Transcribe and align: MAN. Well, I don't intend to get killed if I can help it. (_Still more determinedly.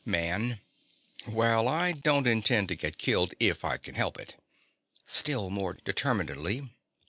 MAN. 0.03 0.59
Well, 1.27 1.67
I 1.67 1.91
don't 1.91 2.25
intend 2.25 2.69
to 2.69 2.75
get 2.75 2.97
killed 2.97 3.35
if 3.39 3.63
I 3.63 3.77
can 3.77 3.93
help 3.93 4.19
it. 4.19 4.33
(_Still 5.07 5.51
more 5.51 5.77
determinedly. 5.85 6.71